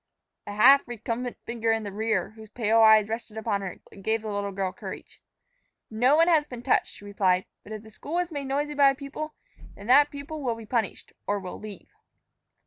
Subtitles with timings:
[0.47, 4.29] A half recumbent figure in the rear, whose pale eyes rested upon her, gave the
[4.29, 5.21] little girl courage.
[5.91, 7.45] "No one has been touched," she replied.
[7.63, 9.35] "But if the school is made noisy by a pupil,
[9.75, 11.91] then that pupil will be punished, or will leave."